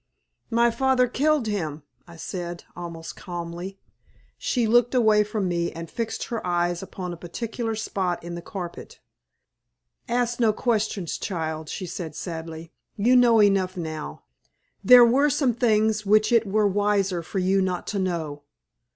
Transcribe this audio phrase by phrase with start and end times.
[0.49, 3.77] "My father killed him," I said, almost calmly.
[4.35, 8.41] She looked away from me and fixed her eyes upon a particular spot in the
[8.41, 8.99] carpet.
[10.09, 12.71] "Ask no questions, child," she said, sadly.
[12.95, 14.23] "You know enough now.
[14.83, 18.41] There were some things which it were wiser for you not to know."